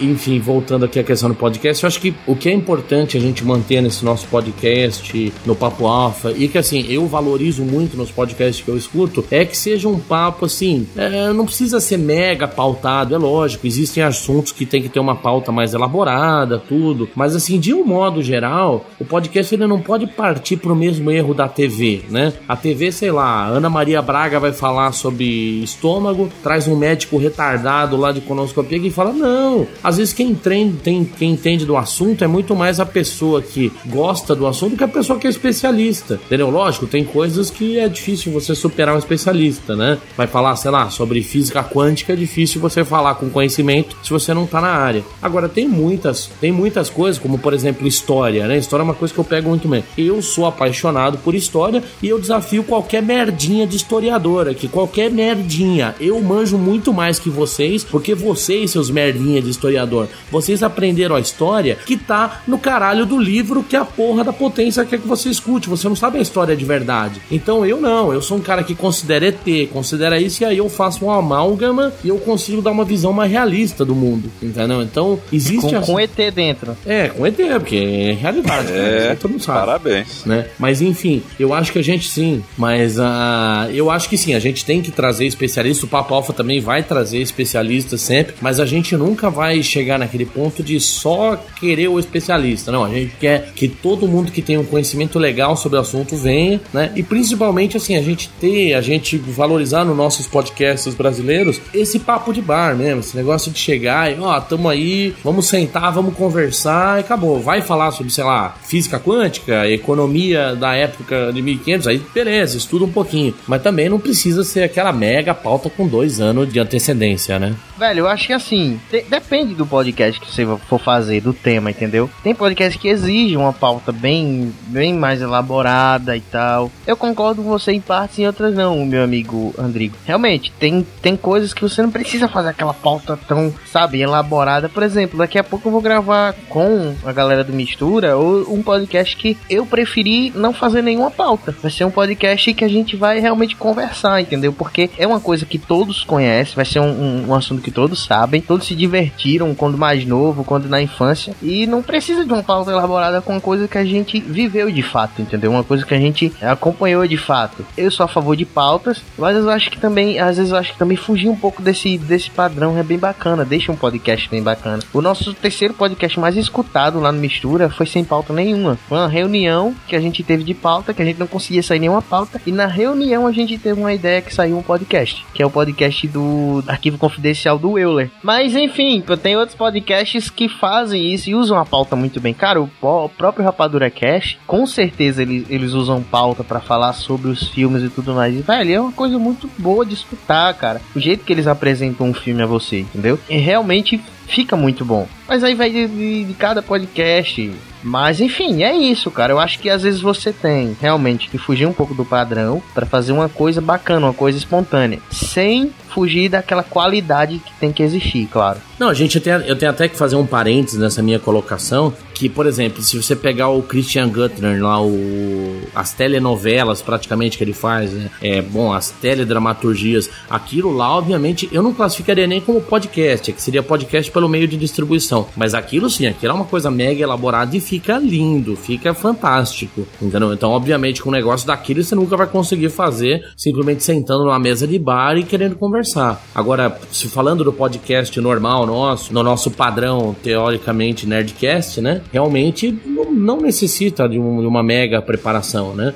[0.00, 3.20] Enfim, voltando aqui à questão do podcast, eu acho que o que é importante a
[3.20, 8.10] gente manter nesse nosso podcast, no Papo Alfa, e que assim, eu valorizo muito nos
[8.10, 12.46] podcasts que eu escuto, é que seja um papo assim, é, não precisa ser mega
[12.46, 17.34] pautado, é lógico, existem assuntos que tem que ter uma pauta mais elaborada, tudo, mas
[17.34, 21.48] assim, de um modo geral, o podcast ele não pode partir pro mesmo erro da
[21.48, 22.32] TV, né?
[22.48, 27.96] A TV, sei lá, Ana Maria Braga vai falar sobre estômago, traz um médico retardado
[27.96, 32.24] lá de conoscopia e fala: não, às vezes quem entende, tem, quem entende do assunto
[32.24, 36.18] é muito mais a pessoa que gosta do assunto que a pessoa que é especialista.
[36.24, 36.48] Entendeu?
[36.48, 39.98] Lógico, tem coisas que é difícil você superar um especialista, né?
[40.16, 44.32] Vai falar, sei lá, sobre física quântica, é difícil você falar com conhecimento se você
[44.32, 45.04] não tá na área.
[45.20, 48.56] Agora, tem muitas, tem muitas coisas, como por exemplo, história, né?
[48.56, 49.84] História é uma coisa que eu pego muito bem.
[49.98, 55.94] Eu sou apaixonado por história e eu desafio qualquer merdinha de historiador aqui, qualquer merdinha.
[56.00, 60.08] Eu manjo muito mais que vocês, porque vocês, seus merdinha de historiador, historiador.
[60.30, 64.84] Vocês aprenderam a história que tá no caralho do livro que a porra da potência
[64.84, 65.68] quer que você escute.
[65.68, 67.20] Você não sabe a história de verdade.
[67.30, 70.68] Então eu não, eu sou um cara que considera ET, considera isso e aí eu
[70.68, 74.82] faço uma amálgama e eu consigo dar uma visão mais realista do mundo, entendeu?
[74.82, 75.74] Então existe...
[75.74, 76.76] Com, com ET dentro.
[76.86, 78.72] É, com ET, porque é realidade.
[78.72, 79.16] É, né?
[79.20, 79.60] todo mundo sabe.
[79.60, 80.24] Parabéns.
[80.24, 80.46] Né?
[80.58, 84.38] Mas enfim, eu acho que a gente sim, mas uh, eu acho que sim, a
[84.38, 88.66] gente tem que trazer especialistas, o Papo Alfa também vai trazer especialistas sempre, mas a
[88.66, 92.70] gente nunca vai chegar naquele ponto de só querer o especialista.
[92.70, 96.16] Não, a gente quer que todo mundo que tem um conhecimento legal sobre o assunto
[96.16, 96.92] venha, né?
[96.94, 102.32] E principalmente assim, a gente ter, a gente valorizar nos nossos podcasts brasileiros esse papo
[102.32, 106.98] de bar mesmo, esse negócio de chegar e, ó, tamo aí, vamos sentar, vamos conversar
[106.98, 107.40] e acabou.
[107.40, 112.84] Vai falar sobre, sei lá, física quântica, economia da época de 1500, aí beleza, estuda
[112.84, 113.34] um pouquinho.
[113.46, 117.54] Mas também não precisa ser aquela mega pauta com dois anos de antecedência, né?
[117.78, 121.70] Velho, eu acho que assim, de depende do podcast que você for fazer, do tema,
[121.70, 122.10] entendeu?
[122.22, 126.70] Tem podcast que exige uma pauta bem, bem mais elaborada e tal.
[126.86, 129.96] Eu concordo com você em partes e em outras não, meu amigo Andrigo.
[130.04, 134.68] Realmente, tem, tem coisas que você não precisa fazer aquela pauta tão, sabe, elaborada.
[134.68, 138.62] Por exemplo, daqui a pouco eu vou gravar com a galera do Mistura ou um
[138.62, 141.54] podcast que eu preferi não fazer nenhuma pauta.
[141.62, 144.52] Vai ser um podcast que a gente vai realmente conversar, entendeu?
[144.52, 148.04] Porque é uma coisa que todos conhecem, vai ser um, um, um assunto que todos
[148.04, 151.34] sabem, todos se divertiram viveram quando mais novo, quando na infância.
[151.42, 154.82] E não precisa de uma pauta elaborada com uma coisa que a gente viveu de
[154.82, 155.50] fato, entendeu?
[155.50, 157.64] Uma coisa que a gente acompanhou de fato.
[157.76, 160.72] Eu sou a favor de pautas, mas eu acho que também, às vezes eu acho
[160.72, 164.42] que também fugir um pouco desse, desse padrão é bem bacana, deixa um podcast bem
[164.42, 164.82] bacana.
[164.92, 168.78] O nosso terceiro podcast mais escutado lá no Mistura foi sem pauta nenhuma.
[168.88, 171.78] Foi uma reunião que a gente teve de pauta, que a gente não conseguia sair
[171.78, 175.42] nenhuma pauta, e na reunião a gente teve uma ideia que saiu um podcast, que
[175.42, 178.10] é o podcast do Arquivo Confidencial do Euler.
[178.22, 179.00] Mas enfim,
[179.34, 182.32] tem outros podcasts que fazem isso e usam a pauta muito bem.
[182.32, 187.28] Cara, o, o próprio Rapadura Cash, com certeza eles, eles usam pauta para falar sobre
[187.28, 188.32] os filmes e tudo mais.
[188.32, 190.80] E, velho, é uma coisa muito boa de escutar, cara.
[190.94, 193.18] O jeito que eles apresentam um filme a você, entendeu?
[193.28, 195.06] E realmente fica muito bom.
[195.28, 197.52] Mas aí vai de, de, de, cada podcast.
[197.82, 199.32] Mas enfim, é isso, cara.
[199.32, 202.86] Eu acho que às vezes você tem realmente que fugir um pouco do padrão para
[202.86, 208.26] fazer uma coisa bacana, uma coisa espontânea, sem fugir daquela qualidade que tem que existir,
[208.26, 208.58] claro.
[208.78, 212.28] Não, gente, eu tenho, eu tenho até que fazer um parênteses nessa minha colocação, que,
[212.28, 217.52] por exemplo, se você pegar o Christian Guttner lá, o, as telenovelas praticamente que ele
[217.52, 218.10] faz, né?
[218.22, 223.62] É, bom, as teledramaturgias, aquilo lá, obviamente, eu não classificaria nem como podcast, que seria
[223.62, 225.26] podcast pelo meio de distribuição.
[225.36, 229.86] Mas aquilo sim, aquilo é uma coisa mega elaborada e fica lindo, fica fantástico.
[230.00, 230.32] Entendeu?
[230.32, 234.66] Então, obviamente, com um negócio daquilo você nunca vai conseguir fazer simplesmente sentando numa mesa
[234.66, 236.24] de bar e querendo conversar.
[236.34, 242.02] Agora, se falando do podcast normal nosso, no nosso padrão, teoricamente, Nerdcast, né?
[242.12, 242.78] Realmente
[243.10, 245.94] não necessita de, um, de uma mega preparação, né?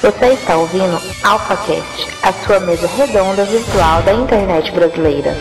[0.00, 5.34] Você está ouvindo AlphaCast, a sua mesa redonda virtual da internet brasileira.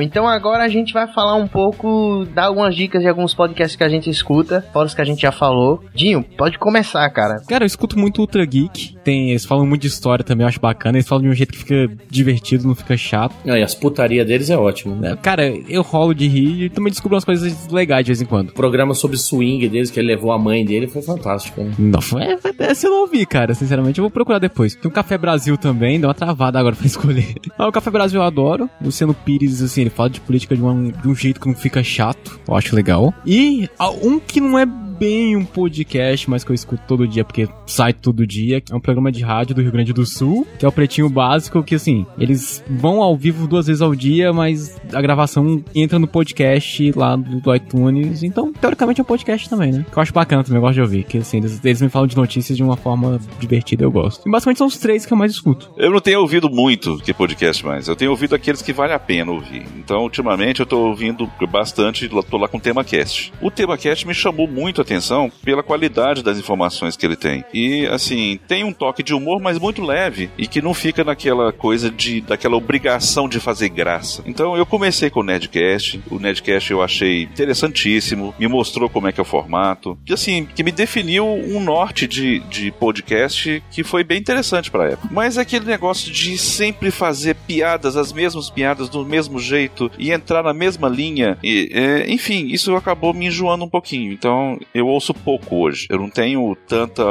[0.00, 3.76] Bom, então agora a gente vai falar um pouco, dar algumas dicas de alguns podcasts
[3.76, 5.84] que a gente escuta, fora os que a gente já falou.
[5.94, 7.42] Dinho, pode começar, cara.
[7.46, 8.96] Cara, eu escuto muito Ultra Geek.
[9.04, 10.96] Tem, eles falam muito de história também, eu acho bacana.
[10.96, 13.34] Eles falam de um jeito que fica divertido, não fica chato.
[13.44, 14.94] Não, e as putarias deles é ótimo.
[14.96, 15.18] Né?
[15.20, 18.50] Cara, eu rolo de rir e também descubro umas coisas legais de vez em quando.
[18.50, 21.60] O programa sobre swing deles, que ele levou a mãe dele, foi fantástico.
[21.60, 21.72] Né?
[21.78, 22.22] Não, foi,
[22.58, 23.52] essa eu não ouvi, cara.
[23.54, 24.74] Sinceramente, eu vou procurar depois.
[24.74, 27.34] Tem o Café Brasil também, deu uma travada agora pra escolher.
[27.58, 28.70] Mas o Café Brasil eu adoro.
[28.82, 31.82] Luciano Pires, assim, ele fala de política de, uma, de um jeito que não fica
[31.82, 32.40] chato.
[32.46, 33.12] Eu acho legal.
[33.26, 33.68] E
[34.02, 34.66] um que não é
[35.00, 38.62] bem um podcast, mas que eu escuto todo dia, porque sai todo dia.
[38.70, 41.62] É um programa de rádio do Rio Grande do Sul, que é o Pretinho Básico,
[41.62, 46.06] que assim, eles vão ao vivo duas vezes ao dia, mas a gravação entra no
[46.06, 48.22] podcast lá do, iTunes.
[48.22, 49.86] Então, teoricamente é um podcast também, né?
[49.90, 51.04] Que eu acho bacana também, eu gosto de ouvir.
[51.04, 54.28] Que assim, eles, eles me falam de notícias de uma forma divertida, eu gosto.
[54.28, 55.72] E basicamente são os três que eu mais escuto.
[55.78, 57.88] Eu não tenho ouvido muito que podcast mais.
[57.88, 59.66] Eu tenho ouvido aqueles que vale a pena ouvir.
[59.78, 63.32] Então, ultimamente, eu tô ouvindo bastante, tô lá com o Tema Cast.
[63.40, 67.44] O Tema Cast me chamou muito a atenção pela qualidade das informações que ele tem.
[67.54, 71.52] E assim, tem um toque de humor, mas muito leve e que não fica naquela
[71.52, 74.22] coisa de daquela obrigação de fazer graça.
[74.26, 76.02] Então eu comecei com o Nerdcast.
[76.10, 80.46] O Nerdcast eu achei interessantíssimo, me mostrou como é que é o formato, que assim,
[80.54, 85.08] que me definiu um norte de, de podcast que foi bem interessante para época.
[85.10, 90.42] Mas aquele negócio de sempre fazer piadas, as mesmas piadas do mesmo jeito e entrar
[90.42, 94.12] na mesma linha, e, é, enfim, isso acabou me enjoando um pouquinho.
[94.12, 95.86] Então eu ouço pouco hoje.
[95.88, 97.02] Eu não tenho tanta.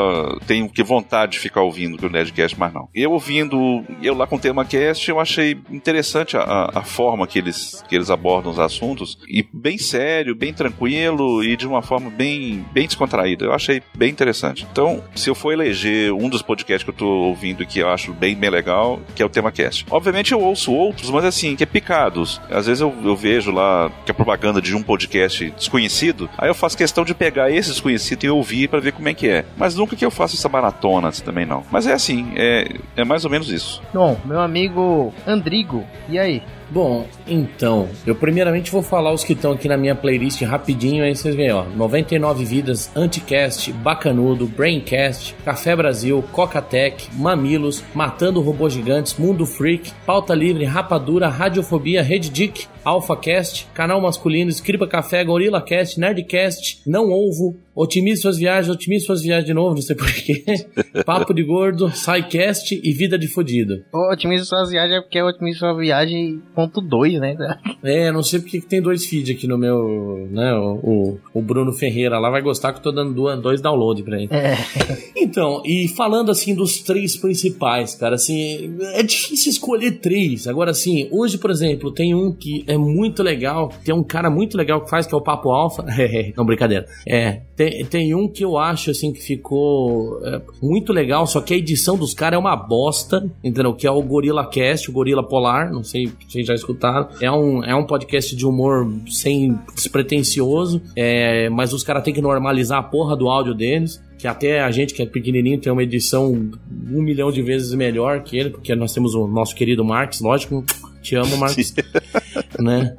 [0.45, 2.89] Tenho que vontade de ficar ouvindo o Nerdcast, mas não.
[2.93, 7.39] Eu ouvindo, eu lá com o tema cast, eu achei interessante a, a forma que
[7.39, 9.17] eles, que eles abordam os assuntos.
[9.27, 13.45] E bem sério, bem tranquilo e de uma forma bem, bem descontraída.
[13.45, 14.67] Eu achei bem interessante.
[14.71, 18.13] Então, se eu for eleger um dos podcasts que eu tô ouvindo que eu acho
[18.13, 19.85] bem, bem legal, que é o tema cast.
[19.89, 22.41] Obviamente eu ouço outros, mas assim, que é picados.
[22.49, 26.55] Às vezes eu, eu vejo lá que é propaganda de um podcast desconhecido, aí eu
[26.55, 29.45] faço questão de pegar esse desconhecido e ouvir para ver como é que é.
[29.57, 31.63] Mas nunca que eu faça essa maratona assim, também não.
[31.71, 33.81] Mas é assim, é, é mais ou menos isso.
[33.93, 36.43] Bom, meu amigo Andrigo, e aí?
[36.71, 41.15] Bom, então, eu primeiramente vou falar os que estão aqui na minha playlist rapidinho, aí
[41.15, 41.63] vocês veem, ó.
[41.63, 50.35] 99 Vidas, Anticast, Bacanudo, Braincast, Café Brasil, Cocatec, Mamilos, Matando Robôs Gigantes, Mundo Freak, Pauta
[50.35, 57.55] Livre, Rapadura, Radiofobia, Rede Dick, AlphaCast, Canal Masculino, Escriba Café, Gorila Cast, Nerdcast, Não Ovo,
[57.75, 60.43] Otimize Suas Viagens, Otimize Suas Viagens de novo, não sei porquê,
[61.05, 63.83] Papo de Gordo, SciCast e Vida de Fodido.
[63.93, 67.35] Otimize Suas Viagens é porque é Otimize Sua Viagem ponto 2, né?
[67.83, 71.71] É, não sei porque que tem dois feeds aqui no meu, né, o, o, Bruno
[71.71, 74.29] Ferreira lá vai gostar que eu tô dando dois downloads pra ele.
[74.31, 74.57] É.
[75.21, 80.47] Então, e falando assim dos três principais, cara, assim, é difícil escolher três.
[80.47, 84.57] Agora, assim, hoje, por exemplo, tem um que é muito legal, tem um cara muito
[84.57, 85.85] legal que faz, que é o Papo Alfa.
[86.35, 86.87] Não, brincadeira.
[87.07, 91.53] É, tem, tem um que eu acho, assim, que ficou é, muito legal, só que
[91.53, 93.73] a edição dos caras é uma bosta, entendeu?
[93.73, 97.07] Que é o Gorila Cast, o Gorila Polar, não sei se já escutaram.
[97.21, 102.21] É um, é um podcast de humor sem despretensioso, é, mas os caras têm que
[102.21, 105.81] normalizar a porra do áudio deles que até a gente que é pequenininho tem uma
[105.81, 106.51] edição
[106.91, 110.65] um milhão de vezes melhor que ele, porque nós temos o nosso querido Marx, lógico,
[111.01, 111.73] te amo, Marx,
[112.59, 112.93] né?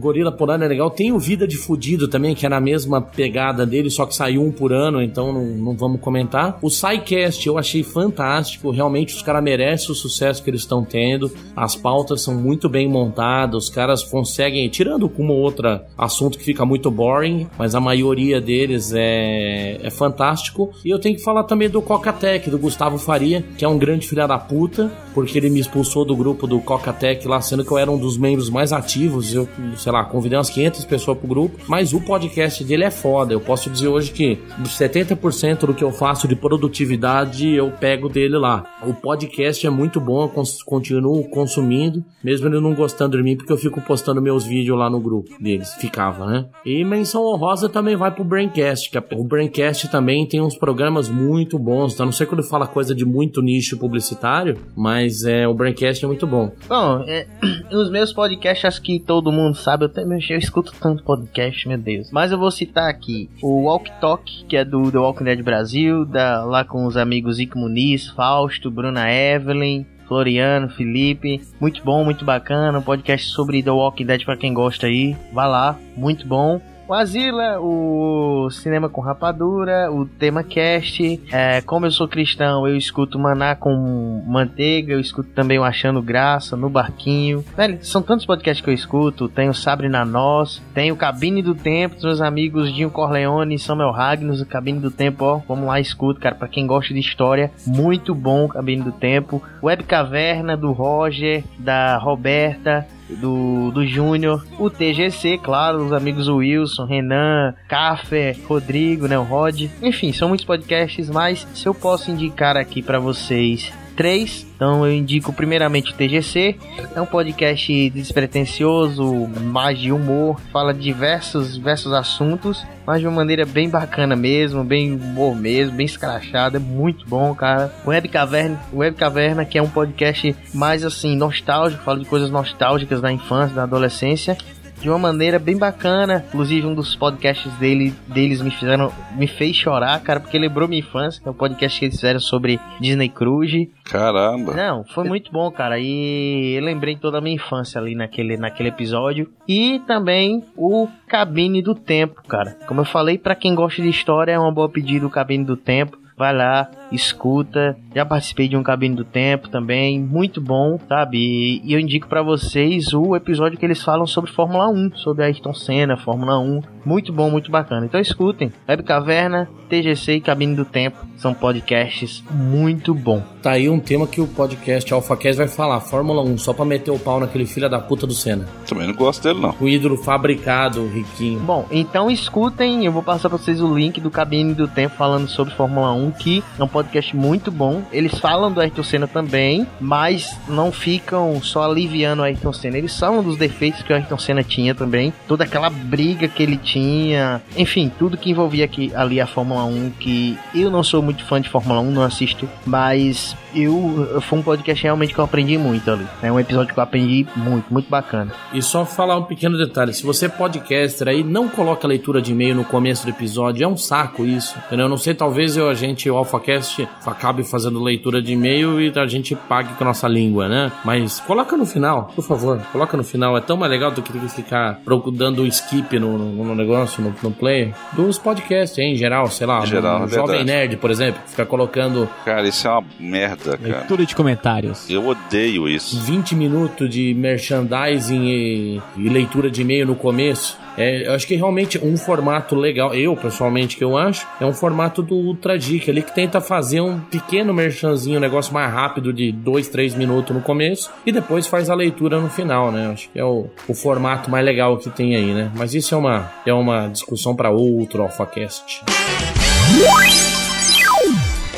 [0.00, 0.90] Gorila Polar é legal.
[0.90, 4.42] Tem o Vida de Fudido também, que é na mesma pegada dele, só que saiu
[4.42, 6.58] um por ano, então não, não vamos comentar.
[6.62, 8.70] O SciCast eu achei fantástico.
[8.70, 11.30] Realmente os caras merecem o sucesso que eles estão tendo.
[11.54, 13.64] As pautas são muito bem montadas.
[13.64, 18.40] Os caras conseguem, tirando com uma outra assunto que fica muito boring, mas a maioria
[18.40, 20.72] deles é, é fantástico.
[20.84, 24.08] E eu tenho que falar também do Coca-Tech, do Gustavo Faria, que é um grande
[24.08, 27.78] filho da puta, porque ele me expulsou do grupo do Coca-Tech lá, sendo que eu
[27.78, 29.34] era um dos membros mais ativos.
[29.34, 33.32] Eu, sei lá, convidei umas 500 pessoas pro grupo, mas o podcast dele é foda.
[33.32, 38.38] Eu posso dizer hoje que 70% do que eu faço de produtividade eu pego dele
[38.38, 38.64] lá.
[38.82, 43.52] O podcast é muito bom, eu continuo consumindo, mesmo ele não gostando de mim, porque
[43.52, 45.74] eu fico postando meus vídeos lá no grupo deles.
[45.74, 46.46] Ficava, né?
[46.64, 51.08] E menção honrosa também vai pro Braincast, que é, o Braincast também tem uns programas
[51.08, 51.94] muito bons.
[51.94, 56.08] Então, não sei quando fala coisa de muito nicho publicitário, mas é, o Braincast é
[56.08, 56.52] muito bom.
[56.68, 57.26] Bom, é,
[57.72, 59.84] os meus podcasts, acho que todo mundo sabe?
[59.84, 62.10] Eu, até, eu escuto tanto podcast, meu Deus.
[62.10, 66.04] Mas eu vou citar aqui o Walk Talk, que é do The Walking Dead Brasil,
[66.04, 71.40] da, lá com os amigos Ico Muniz, Fausto, Bruna Evelyn, Floriano, Felipe.
[71.60, 72.78] Muito bom, muito bacana.
[72.78, 75.16] Um podcast sobre The Walking Dead para quem gosta aí.
[75.32, 81.22] Vá lá, muito bom o Asila, o Cinema com Rapadura, o Tema Cast.
[81.30, 86.02] É, como eu sou cristão, eu escuto Maná com Manteiga, eu escuto também o Achando
[86.02, 87.44] Graça, no Barquinho.
[87.56, 89.28] Velho, são tantos podcasts que eu escuto.
[89.28, 93.54] Tem o Sabre na Nós, tem o Cabine do Tempo, dos meus amigos Dinho Corleone
[93.54, 95.40] e Samuel Ragnos, o Cabine do Tempo, ó.
[95.46, 97.52] Vamos lá, escuto, cara, pra quem gosta de história.
[97.64, 99.40] Muito bom o Cabine do Tempo.
[99.62, 102.84] Web Caverna, do Roger, da Roberta
[103.16, 109.68] do, do Júnior, o TGC, claro, os amigos Wilson, Renan, Café, Rodrigo, né, o Rod.
[109.82, 114.46] Enfim, são muitos podcasts, mas se eu posso indicar aqui para vocês três.
[114.56, 116.56] Então eu indico primeiramente o TGC,
[116.94, 123.16] é um podcast despretensioso, mais de humor, fala de diversos, diversos assuntos, mas de uma
[123.16, 127.72] maneira bem bacana mesmo, bem humor mesmo, bem escrachada, é muito bom, cara.
[127.86, 133.00] Web Caverna, Web Caverna, que é um podcast mais assim, nostálgico, fala de coisas nostálgicas
[133.00, 134.36] da infância, da adolescência,
[134.80, 136.24] de uma maneira bem bacana.
[136.28, 140.80] Inclusive, um dos podcasts dele, deles me fizeram, me fez chorar, cara, porque lembrou minha
[140.80, 143.70] infância, que é um podcast que eles fizeram sobre Disney Cruise.
[143.84, 144.54] Caramba!
[144.54, 145.78] Não, foi muito bom, cara.
[145.78, 149.30] E eu lembrei toda a minha infância ali naquele, naquele episódio.
[149.46, 152.56] E também o Cabine do Tempo, cara.
[152.66, 155.56] Como eu falei, para quem gosta de história, é uma boa pedida o Cabine do
[155.56, 157.76] Tempo vai lá, escuta.
[157.94, 161.60] Já participei de um Cabine do Tempo também, muito bom, sabe?
[161.64, 165.54] E eu indico para vocês o episódio que eles falam sobre Fórmula 1, sobre Ayrton
[165.54, 166.62] Senna, Fórmula 1.
[166.84, 167.86] Muito bom, muito bacana.
[167.86, 168.52] Então escutem.
[168.68, 173.22] Web Caverna, TGC e Cabine do Tempo são podcasts muito bom.
[173.42, 176.90] Tá aí um tema que o podcast AlphaCast vai falar, Fórmula 1, só pra meter
[176.90, 178.46] o pau naquele filho da puta do Senna.
[178.66, 179.54] Também não gosto dele, não.
[179.60, 181.40] O ídolo fabricado, riquinho.
[181.40, 185.28] Bom, então escutem, eu vou passar pra vocês o link do Cabine do Tempo falando
[185.28, 187.82] sobre Fórmula 1, que é um podcast muito bom.
[187.92, 192.78] Eles falam do Ayrton Senna também, mas não ficam só aliviando o Ayrton Senna.
[192.78, 196.56] Eles falam dos defeitos que o Ayrton Senna tinha também, toda aquela briga que ele
[196.56, 201.24] tinha, enfim, tudo que envolvia aqui, ali a Fórmula 1, que eu não sou muito
[201.24, 205.58] fã de Fórmula 1, não assisto, mas eu foi um podcast realmente que eu aprendi
[205.58, 206.06] muito ali.
[206.22, 208.32] É um episódio que eu aprendi muito, muito bacana.
[208.52, 212.22] E só falar um pequeno detalhe: se você é podcaster aí, não coloca a leitura
[212.22, 214.56] de e-mail no começo do episódio, é um saco isso.
[214.66, 214.86] Entendeu?
[214.86, 216.69] Eu não sei, talvez eu, a gente, o AlphaCast,
[217.06, 220.72] acabe fazendo leitura de e-mail e a gente pague com a nossa língua, né?
[220.84, 222.60] Mas coloca no final, por favor.
[222.72, 223.36] Coloca no final.
[223.36, 224.80] É tão mais legal do que ficar
[225.12, 227.74] dando skip no, no, no negócio, no, no player.
[227.92, 229.62] Dos podcasts, hein, em geral, sei lá.
[229.62, 232.08] Em geral, no, no é Jovem Nerd, por exemplo, fica colocando.
[232.24, 233.78] Cara, isso é uma merda, cara.
[233.78, 234.88] Leitura de comentários.
[234.90, 236.00] Eu odeio isso.
[236.00, 240.58] 20 minutos de merchandising e, e leitura de e-mail no começo.
[240.80, 244.52] É, eu acho que realmente um formato legal, eu pessoalmente que eu acho, é um
[244.54, 249.12] formato do Ultra Dick ali que tenta fazer um pequeno merchanzinho, um negócio mais rápido
[249.12, 252.90] de 2, 3 minutos no começo e depois faz a leitura no final, né?
[252.90, 255.52] Acho que é o, o formato mais legal que tem aí, né?
[255.54, 258.82] Mas isso é uma, é uma discussão para outro AlphaCast.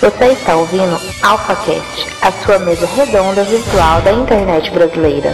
[0.01, 5.33] Você está ouvindo AlphaCast, a sua mesa redonda virtual da internet brasileira.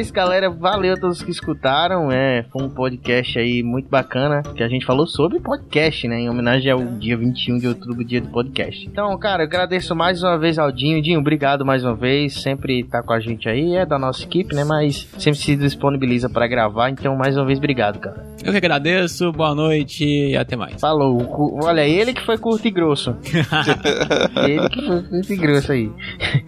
[0.00, 0.48] Isso, galera.
[0.48, 2.10] Valeu a todos que escutaram.
[2.10, 6.20] É, foi um podcast aí muito bacana que a gente falou sobre podcast, né?
[6.20, 8.86] Em homenagem ao dia 21 de outubro, dia do podcast.
[8.86, 11.02] Então, cara, eu agradeço mais uma vez ao Dinho.
[11.02, 12.40] Dinho, obrigado mais uma vez.
[12.40, 14.64] Sempre tá com a gente aí, é da nossa equipe, né?
[14.64, 16.88] Mas sempre se disponibiliza para gravar.
[16.90, 18.24] Então, mais uma vez, obrigado, cara.
[18.42, 20.80] Eu que agradeço, boa noite e até mais.
[20.80, 21.60] Falou.
[21.62, 23.14] Olha, ele que foi curto e grosso.
[24.48, 25.90] ele que foi curto e grosso aí.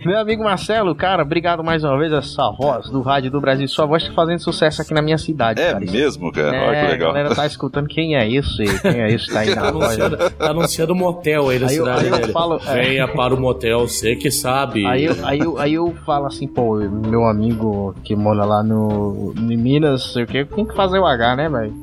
[0.05, 2.13] Meu amigo Marcelo, cara, obrigado mais uma vez.
[2.13, 3.69] Essa voz do Rádio do Brasil.
[3.69, 5.85] Sua voz tá fazendo sucesso aqui na minha cidade, É cara.
[5.85, 6.57] Mesmo, cara?
[6.57, 7.13] É, Olha que a legal.
[7.13, 9.71] galera tá escutando quem é isso, e quem é isso que tá aí Tá na
[9.71, 9.85] voz.
[10.01, 12.33] anunciando, tá anunciando motel aí na Aí eu- cidade aí eu dele.
[12.33, 12.83] falo- é.
[12.83, 14.85] Venha para o motel, você que sabe.
[14.87, 19.33] Aí eu, aí, eu, aí eu falo assim, pô, meu amigo que mora lá no
[19.39, 21.75] em Minas, sei o que, tem que fazer o H, né, velho?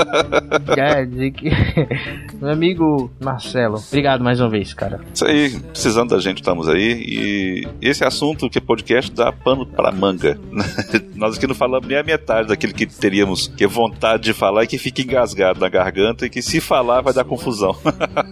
[0.74, 1.50] Quer dizer que.
[2.40, 5.00] meu amigo Marcelo, obrigado mais uma vez, cara.
[5.12, 6.92] Isso aí, precisando da gente, estamos aí.
[7.06, 7.49] E
[7.80, 10.38] esse assunto que é podcast dá pano para manga.
[11.14, 14.66] Nós aqui não falamos nem a metade daquilo que teríamos que vontade de falar e
[14.66, 17.76] que fica engasgado na garganta e que se falar vai dar confusão.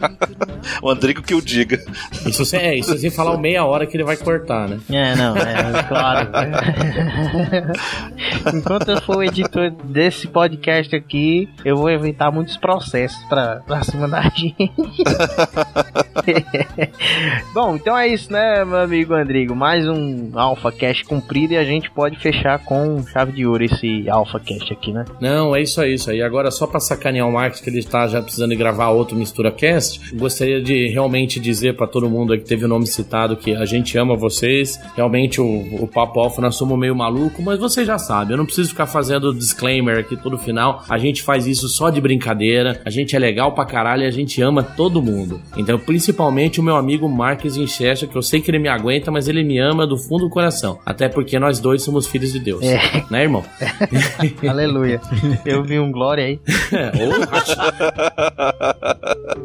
[0.83, 1.79] o Andrigo que o diga.
[2.27, 4.79] Isso você, é, isso sem falar o meia hora que ele vai cortar, né?
[4.91, 6.31] É, não, é claro.
[8.55, 13.83] Enquanto eu for o editor desse podcast aqui, eu vou evitar muitos processos pra, pra
[13.83, 14.73] cima da gente.
[17.53, 19.55] Bom, então é isso, né, meu amigo Andrigo?
[19.55, 24.09] Mais um Alpha Cash cumprido e a gente pode fechar com chave de ouro esse
[24.09, 25.05] Alpha Cash aqui, né?
[25.21, 26.23] Não, é isso aí, isso aí.
[26.23, 30.15] Agora, só pra sacanear o Marcos, que ele tá já precisando gravar outro Mistura Cast,
[30.15, 33.97] gostaria de realmente dizer pra todo mundo que teve o nome citado que a gente
[33.97, 34.79] ama vocês.
[34.97, 38.33] Realmente, o, o Papo Alfa, nós somos meio maluco, mas vocês já sabem.
[38.33, 40.85] Eu não preciso ficar fazendo disclaimer aqui todo final.
[40.89, 42.81] A gente faz isso só de brincadeira.
[42.85, 45.41] A gente é legal pra caralho e a gente ama todo mundo.
[45.57, 49.29] Então, principalmente o meu amigo Marques Winchester, que eu sei que ele me aguenta, mas
[49.29, 50.79] ele me ama do fundo do coração.
[50.85, 52.63] Até porque nós dois somos filhos de Deus.
[52.63, 52.79] É.
[53.11, 53.45] Né, irmão?
[54.49, 55.01] Aleluia.
[55.45, 56.41] Eu vi um glória aí.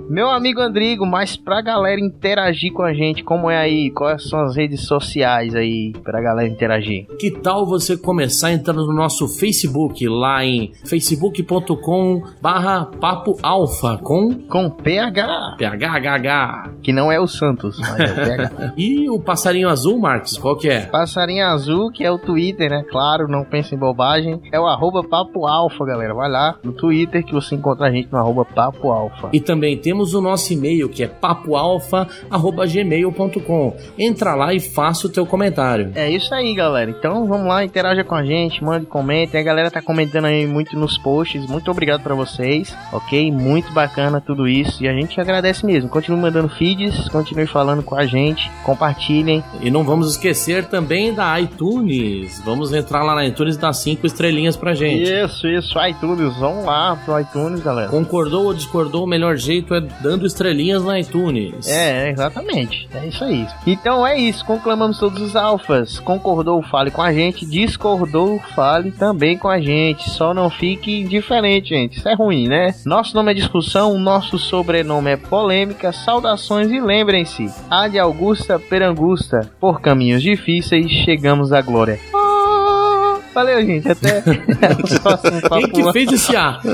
[0.10, 3.89] Meu amigo Andrigo, mas pra galera interagir com a gente, como é aí?
[3.91, 7.08] Quais são as redes sociais aí pra galera interagir?
[7.18, 14.34] Que tal você começar entrando no nosso Facebook, lá em facebook.com barra papo alfa com
[14.47, 16.70] Com PH, PHHH.
[16.82, 18.74] que não é o Santos, mas é o PH.
[18.84, 20.86] E o passarinho azul, Marcos, qual que é?
[20.86, 22.82] Passarinho Azul, que é o Twitter, né?
[22.89, 24.39] Claro, não pense em bobagem.
[24.54, 26.14] É o arroba Papo Alfa, galera.
[26.14, 29.28] Vai lá no Twitter que você encontra a gente no arroba Papo Alfa.
[29.34, 33.76] E também temos o nosso e-mail, que é papoalfa.gmail.com.
[34.00, 35.91] Entra lá e faça o teu comentário.
[35.94, 36.89] É isso aí, galera.
[36.89, 39.41] Então vamos lá, interaja com a gente, mande comentem.
[39.41, 41.46] A galera tá comentando aí muito nos posts.
[41.48, 43.30] Muito obrigado pra vocês, ok?
[43.30, 44.82] Muito bacana tudo isso.
[44.82, 45.89] E a gente agradece mesmo.
[45.89, 49.32] Continue mandando feeds, continue falando com a gente, compartilhem.
[49.61, 52.41] E não vamos esquecer também da iTunes.
[52.43, 55.09] Vamos entrar lá na iTunes e dar cinco estrelinhas pra gente.
[55.11, 56.36] Isso, isso, iTunes.
[56.38, 57.89] Vamos lá pro iTunes, galera.
[57.89, 61.67] Concordou ou discordou, o melhor jeito é dando estrelinhas na iTunes.
[61.67, 62.88] É, exatamente.
[62.93, 63.47] É isso aí.
[63.65, 64.45] Então é isso.
[64.45, 65.99] Conclamamos todos os alfas.
[65.99, 67.45] Concordou, fale com a gente.
[67.45, 70.09] Discordou, fale também com a gente.
[70.09, 71.97] Só não fique indiferente, gente.
[71.97, 72.73] Isso é ruim, né?
[72.86, 75.91] Nosso nome é discussão, nosso sobrenome é polêmica.
[75.91, 79.22] Saudações e lembrem-se: Ad Augusta Perangusta.
[79.59, 81.99] Por caminhos difíceis, chegamos à glória.
[82.13, 83.89] Ah, Valeu, gente.
[83.89, 84.19] Até
[84.71, 85.71] o próximo Quem papo.
[85.71, 86.59] que fez esse A?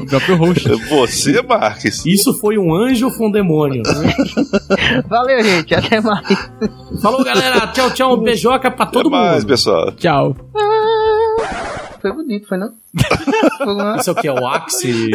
[0.00, 0.68] O próprio host.
[0.88, 2.04] Você, Marques.
[2.04, 3.82] Isso foi um anjo ou foi um demônio?
[5.08, 5.74] Valeu, gente.
[5.74, 6.26] Até mais.
[7.00, 7.66] Falou, galera.
[7.68, 8.14] Tchau, tchau.
[8.14, 9.46] Um beijoca pra todo Até mais, mundo.
[9.48, 9.92] pessoal.
[9.92, 10.36] Tchau.
[12.02, 12.72] Foi bonito, foi não?
[13.98, 14.28] Isso é o que?
[14.28, 15.10] É o Axe?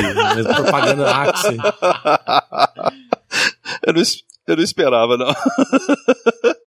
[0.56, 1.58] Propaganda Axe.
[3.86, 4.02] Eu não,
[4.48, 5.28] eu não esperava, não.